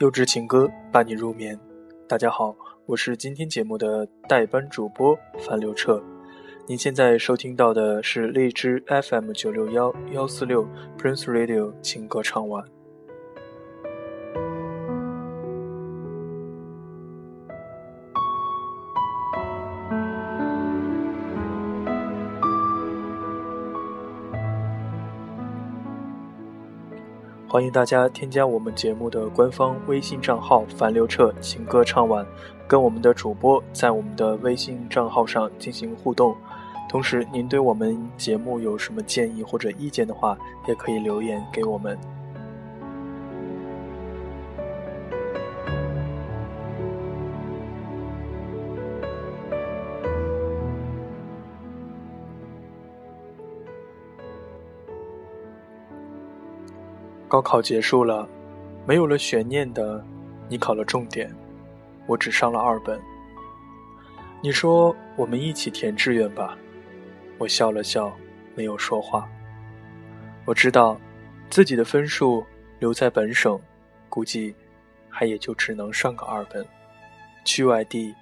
[0.00, 1.60] 优质情歌伴你入眠。
[2.08, 2.56] 大家好，
[2.86, 6.02] 我是今天节目的代班主播樊刘彻。
[6.66, 12.64] 您现在收听到的是荔枝 FM 九六幺幺四六 Prince Radio 情歌唱晚。
[27.52, 32.24] 欢迎大家添加我们节目的官方微信账号“樊刘彻情歌唱晚”，
[32.68, 36.32] 跟我们的主播在我们的微信账号上进行互动。
[36.88, 41.98] 同时，您对我们节目有什么建议或者意见的话，也可以留言给我们。
[57.30, 58.28] 高考结束了，
[58.84, 60.04] 没有了悬念的，
[60.48, 61.32] 你考了重点，
[62.08, 63.00] 我只上了二本。
[64.42, 66.58] 你说我们一起填志愿吧，
[67.38, 68.12] 我笑了笑，
[68.56, 69.28] 没有说话。
[70.44, 71.00] 我知道，
[71.48, 72.44] 自己的分数
[72.80, 73.56] 留在本省，
[74.08, 74.52] 估计
[75.08, 76.66] 还也就只能上个二本，
[77.44, 78.12] 去外地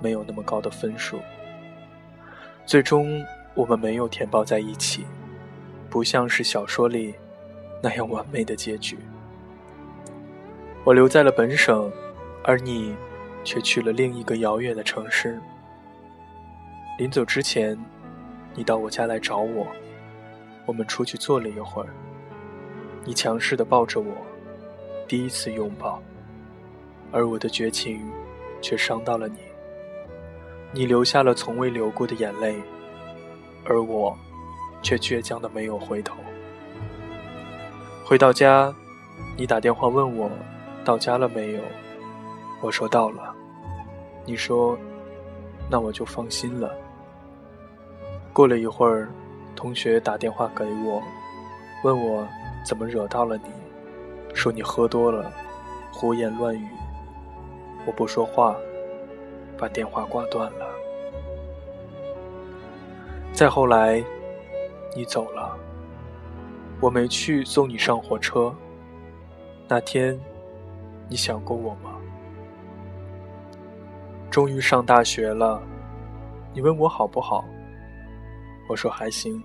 [0.00, 1.20] 没有那么高的分数。
[2.64, 3.22] 最终
[3.54, 5.04] 我们没有填报在一起，
[5.90, 7.14] 不像是小说里。
[7.86, 8.98] 那样完美的结局，
[10.82, 11.88] 我留在了本省，
[12.42, 12.96] 而你
[13.44, 15.38] 却去了另一个遥远的城市。
[16.98, 17.78] 临走之前，
[18.56, 19.68] 你到我家来找我，
[20.66, 21.90] 我们出去坐了一会儿。
[23.04, 24.16] 你强势的抱着我，
[25.06, 26.02] 第一次拥抱，
[27.12, 28.04] 而我的绝情
[28.60, 29.38] 却伤到了你。
[30.72, 32.60] 你流下了从未流过的眼泪，
[33.64, 34.18] 而我
[34.82, 36.16] 却倔强的没有回头。
[38.08, 38.72] 回到家，
[39.36, 40.30] 你打电话问我
[40.84, 41.60] 到家了没有？
[42.60, 43.34] 我说到了。
[44.24, 44.78] 你说，
[45.68, 46.72] 那我就放心了。
[48.32, 49.08] 过了一会儿，
[49.56, 51.02] 同学打电话给我，
[51.82, 52.24] 问我
[52.64, 53.50] 怎么惹到了你，
[54.32, 55.28] 说你喝多了，
[55.92, 56.68] 胡言乱语。
[57.86, 58.54] 我不说话，
[59.58, 60.68] 把电话挂断了。
[63.32, 64.00] 再后来，
[64.94, 65.45] 你走了。
[66.80, 68.54] 我没去送你上火车。
[69.68, 70.18] 那天，
[71.08, 71.96] 你想过我吗？
[74.30, 75.62] 终于上大学了，
[76.52, 77.44] 你问我好不好？
[78.68, 79.42] 我说还行。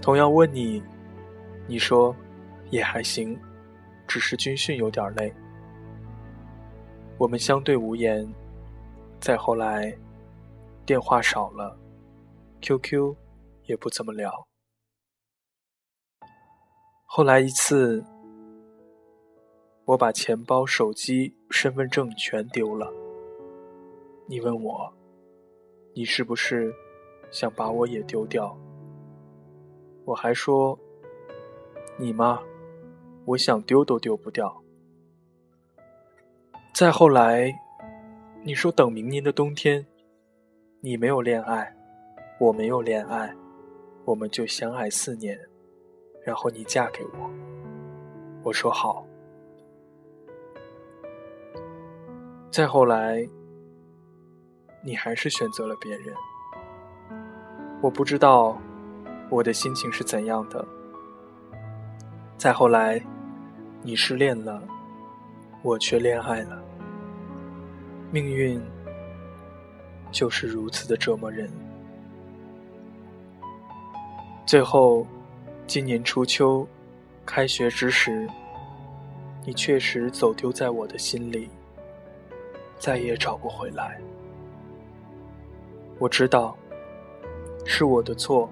[0.00, 0.82] 同样问你，
[1.66, 2.14] 你说
[2.70, 3.36] 也还行，
[4.06, 5.32] 只是军训有点累。
[7.18, 8.26] 我们相对无言。
[9.18, 9.92] 再后来，
[10.84, 11.76] 电话少了
[12.60, 13.16] ，QQ
[13.64, 14.45] 也不怎么聊。
[17.08, 18.04] 后来一次，
[19.84, 22.92] 我把钱包、手机、身份证全丢了。
[24.26, 24.92] 你问我，
[25.94, 26.74] 你是不是
[27.30, 28.58] 想把我也丢掉？
[30.04, 30.78] 我还说，
[31.96, 32.42] 你嘛，
[33.24, 34.62] 我想丢都丢不掉。
[36.74, 37.54] 再后来，
[38.44, 39.86] 你说等明年的冬天，
[40.80, 41.74] 你没有恋爱，
[42.40, 43.34] 我没有恋爱，
[44.04, 45.38] 我们就相爱四年。
[46.26, 47.30] 然后你嫁给我，
[48.42, 49.06] 我说好。
[52.50, 53.24] 再后来，
[54.82, 56.12] 你还是选择了别人。
[57.80, 58.58] 我不知道
[59.30, 60.66] 我的心情是怎样的。
[62.36, 63.00] 再后来，
[63.82, 64.60] 你失恋了，
[65.62, 66.60] 我却恋爱了。
[68.10, 68.60] 命运
[70.10, 71.48] 就是如此的折磨人。
[74.44, 75.06] 最后。
[75.66, 76.64] 今年初秋，
[77.26, 78.24] 开学之时，
[79.44, 81.50] 你确实走丢在我的心里，
[82.78, 84.00] 再也找不回来。
[85.98, 86.56] 我知道，
[87.64, 88.48] 是我的错，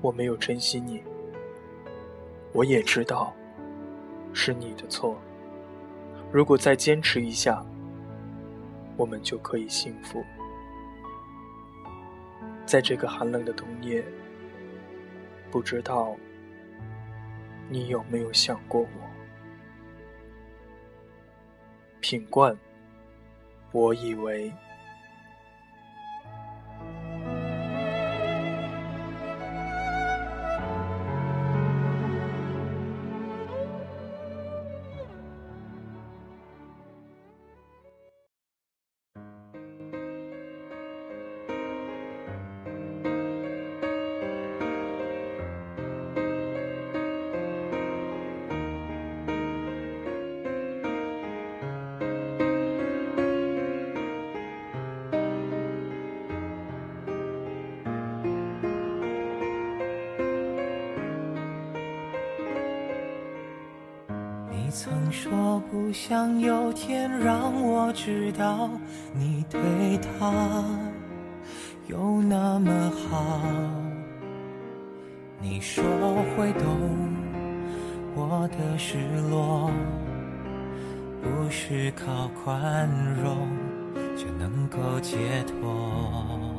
[0.00, 1.02] 我没有珍惜你。
[2.52, 3.34] 我也知道，
[4.32, 5.18] 是你的错。
[6.30, 7.66] 如果再坚持一下，
[8.96, 10.22] 我们就可以幸福。
[12.64, 14.04] 在这个寒冷的冬夜。
[15.54, 16.16] 不知道
[17.68, 18.88] 你有没有想过我？
[22.00, 22.58] 品冠，
[23.70, 24.52] 我以为。
[64.74, 68.68] 曾说不想有天让我知道
[69.16, 69.60] 你对
[70.00, 70.64] 他
[71.86, 73.40] 有那么好。
[75.40, 75.84] 你说
[76.36, 76.66] 会懂
[78.16, 78.98] 我的失
[79.30, 79.70] 落，
[81.22, 82.90] 不是靠宽
[83.22, 83.46] 容
[84.16, 85.16] 就能够解
[85.46, 86.53] 脱。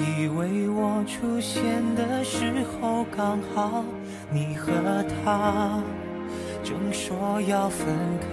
[0.00, 3.84] 以为我出现的时候刚好
[4.30, 4.72] 你和
[5.24, 5.82] 他
[6.62, 7.86] 正说要分
[8.20, 8.26] 开，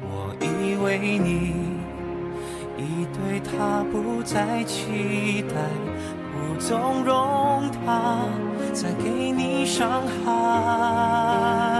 [0.00, 1.52] 我以为你
[2.78, 5.54] 已对他不再期待，
[6.32, 8.28] 不纵容他
[8.72, 11.73] 再给你伤害。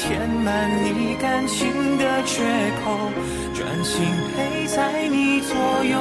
[0.00, 2.44] 填满你感情的缺
[2.84, 3.10] 口，
[3.52, 5.98] 专心陪在你左右，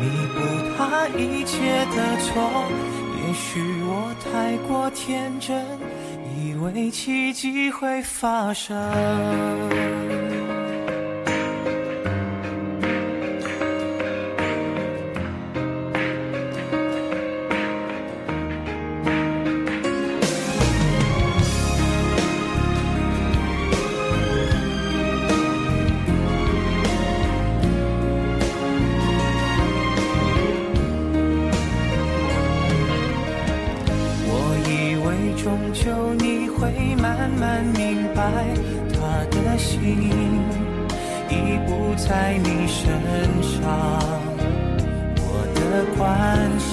[0.00, 0.38] 弥补
[0.76, 2.64] 他一切的错。
[3.20, 5.62] 也许我太过天真，
[6.36, 8.74] 以为奇迹会发生。
[35.72, 38.22] 求你会慢慢明白
[38.92, 39.78] 他的心
[41.28, 42.86] 已不在你身
[43.42, 43.60] 上
[45.20, 46.72] 我的关心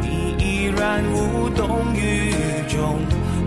[0.00, 2.32] 你依然无动于
[2.68, 2.98] 衷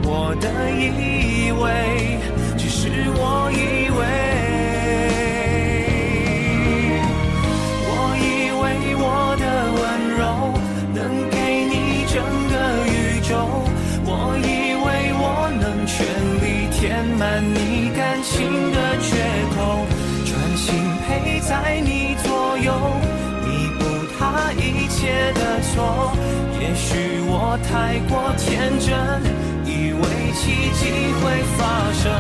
[0.03, 2.17] 我的以为
[2.57, 4.30] 只是我以为
[16.01, 16.09] 全
[16.42, 19.21] 力填满你感情的缺
[19.56, 19.86] 口，
[20.25, 20.74] 专心
[21.06, 22.74] 陪在你左右，
[23.45, 23.86] 弥补
[24.18, 26.12] 他一切的错。
[26.59, 28.89] 也许我太过天真，
[29.63, 30.01] 以为
[30.33, 31.59] 奇迹会发
[31.94, 32.12] 生。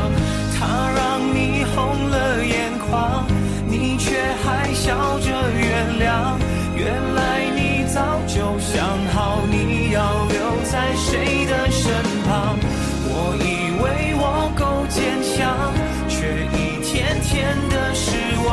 [0.59, 1.01] 他让
[1.33, 3.25] 你红了眼眶，
[3.65, 6.37] 你却还笑着原谅。
[6.75, 11.91] 原来你早就想好，你要留在谁的身
[12.27, 12.59] 旁？
[13.05, 13.60] 我一。
[13.81, 13.85] 为
[14.15, 14.23] 我
[14.57, 15.73] 够坚强，
[16.07, 17.29] 却一天天
[17.69, 18.11] 的失
[18.45, 18.49] 望。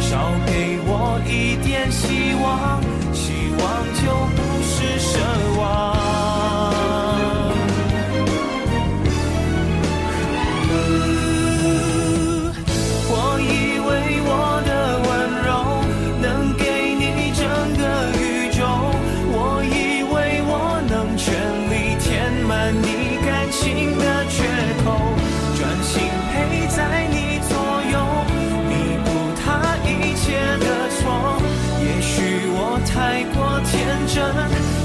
[0.00, 0.10] 少
[0.46, 0.90] 给我
[1.26, 2.33] 一点希望，
[33.64, 34.16] 天真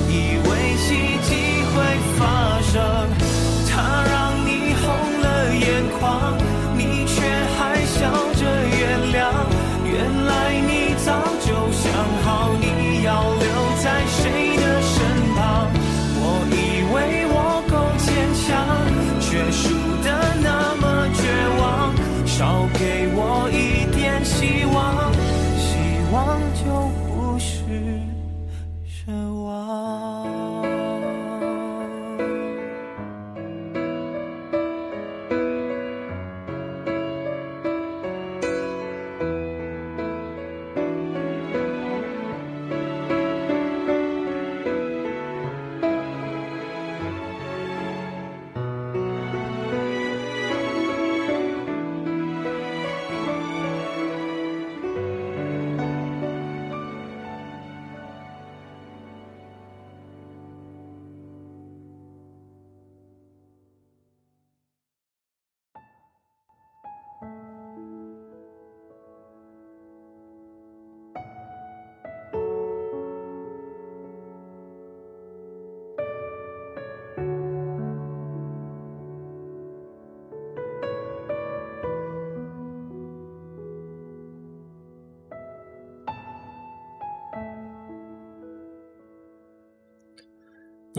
[0.09, 0.88] 以为奇
[1.27, 1.29] 迹
[1.71, 1.75] 会
[2.17, 3.29] 发生。
[3.67, 5.67] 他让你红了眼
[6.00, 6.38] 眶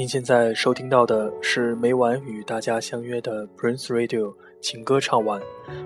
[0.00, 5.38] 您现在收听到的是每晚与大家相约的 Prince Radio 情歌唱晚，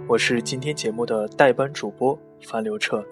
[0.07, 3.05] 我是今天节目的代班主播樊刘彻。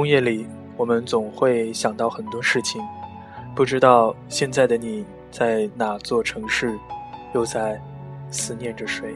[0.00, 0.46] 冬夜里，
[0.78, 2.80] 我们总会想到很多事情。
[3.54, 6.74] 不知道现在的你在哪座城市，
[7.34, 7.78] 又在
[8.30, 9.14] 思念着谁？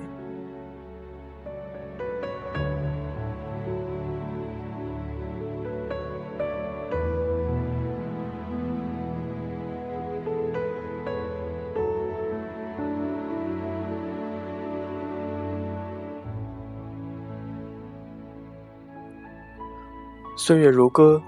[20.47, 21.23] 岁月如歌，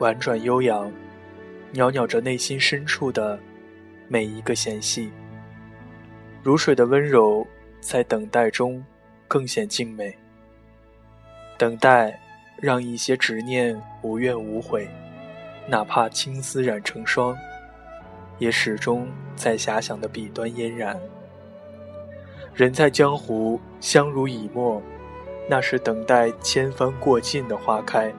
[0.00, 0.90] 婉转悠扬，
[1.70, 3.38] 袅袅着内心深处的
[4.08, 5.08] 每一个弦息。
[6.42, 7.46] 如水的温柔，
[7.80, 8.84] 在等待中
[9.28, 10.12] 更显静美。
[11.56, 12.20] 等待，
[12.60, 14.88] 让一些执念无怨无悔，
[15.68, 17.38] 哪怕青丝染成霜，
[18.40, 19.06] 也始终
[19.36, 20.98] 在遐想的彼端嫣然。
[22.52, 24.82] 人在江湖，相濡以沫，
[25.48, 28.12] 那是等待千帆过尽的花开。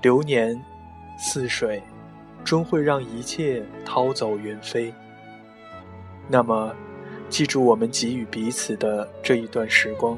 [0.00, 0.60] 流年，
[1.18, 1.82] 似水，
[2.44, 4.94] 终会让一切逃走云飞。
[6.28, 6.72] 那么，
[7.28, 10.16] 记住我们给予彼此的这一段时光，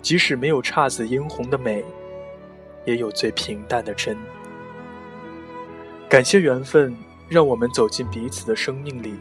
[0.00, 1.84] 即使没有姹紫嫣红的美，
[2.84, 4.16] 也有最平淡的真。
[6.08, 6.96] 感谢缘分，
[7.28, 9.14] 让我们走进彼此的生命里。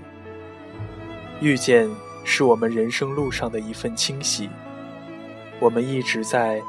[1.39, 1.89] 遇见
[2.23, 4.49] 是我们人生路上的一份惊喜，
[5.59, 6.61] 我们一直在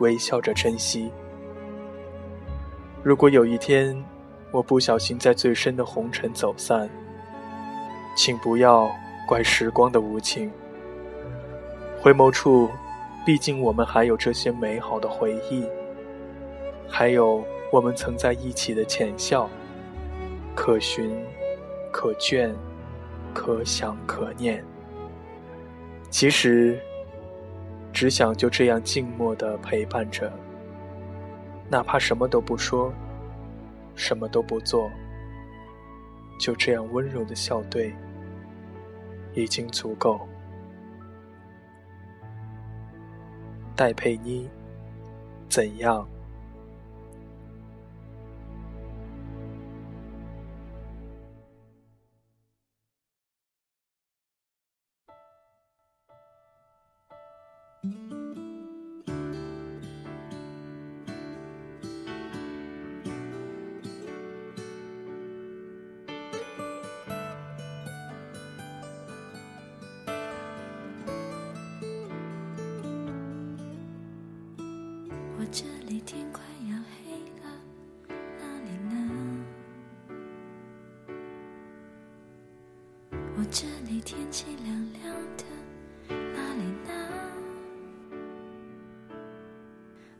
[0.00, 1.12] 微笑着珍惜。
[3.02, 3.96] 如果有一天，
[4.50, 6.86] 我不小心在最深的红尘走散，
[8.14, 8.90] 请不要
[9.26, 10.50] 怪时光的无情。
[11.98, 12.68] 回眸处，
[13.24, 15.64] 毕竟我们还有这些美好的回忆，
[16.86, 17.42] 还有
[17.72, 19.48] 我们曾在一起的浅笑，
[20.54, 21.10] 可寻，
[21.90, 22.52] 可眷，
[23.32, 24.62] 可想可念。
[26.10, 26.78] 其实，
[27.94, 30.30] 只想就这样静默的陪伴着。
[31.70, 32.92] 哪怕什么都不说，
[33.94, 34.90] 什么都不做，
[36.38, 37.94] 就这样温柔的笑对，
[39.34, 40.26] 已经足够。
[43.76, 44.50] 戴佩妮，
[45.48, 46.06] 怎样？
[75.52, 76.40] 这里天快
[76.70, 77.10] 要黑
[77.42, 77.50] 了，
[78.38, 79.44] 哪里呢？
[83.36, 85.02] 我这里天气凉凉
[85.36, 85.44] 的，
[86.08, 86.92] 哪里呢？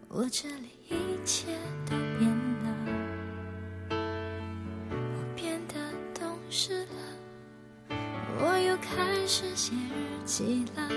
[0.09, 1.57] 我这里一切
[1.89, 2.29] 都变
[2.65, 2.67] 了，
[3.89, 5.75] 我变得
[6.13, 7.97] 懂事了，
[8.41, 10.89] 我又开始写日记了，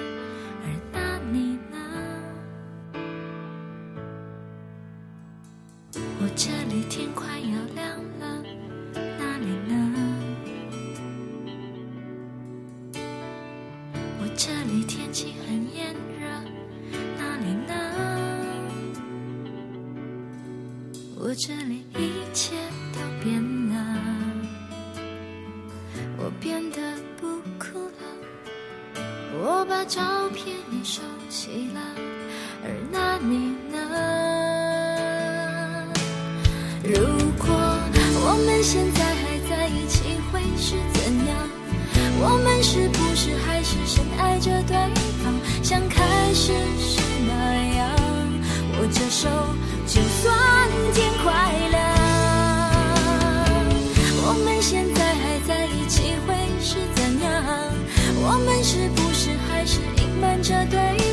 [29.64, 30.02] 我把照
[30.36, 31.80] 片也收起了，
[32.66, 33.80] 而那你呢？
[36.84, 37.00] 如
[37.40, 41.48] 果我们现在还在一起，会是怎样？
[42.20, 44.76] 我们是不是还是深爱着对
[45.24, 47.32] 方，像开始时那
[47.78, 47.90] 样？
[48.82, 49.30] 握着手，
[49.88, 51.32] 就算天快
[60.44, 61.13] 着对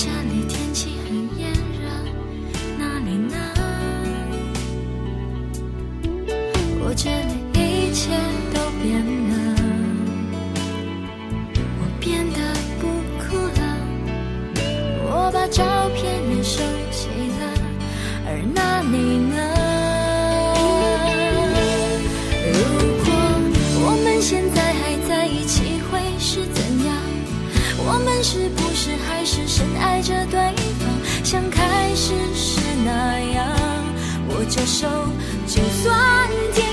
[0.00, 0.37] 这里
[34.48, 34.88] 握着手，
[35.46, 36.67] 就算天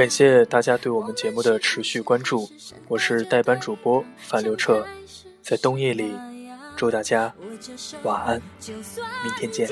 [0.00, 2.48] 感谢大家对我们节目的持续关注，
[2.88, 4.82] 我是代班主播范刘彻，
[5.42, 6.14] 在冬夜里
[6.74, 7.30] 祝大家
[8.02, 8.40] 晚安，
[9.22, 9.68] 明天见。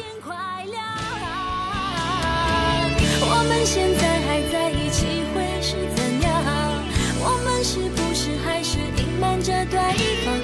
[3.20, 6.44] 我们现在还在一起会是怎样？
[7.20, 9.80] 我们是不是还是隐瞒着对
[10.26, 10.38] 方？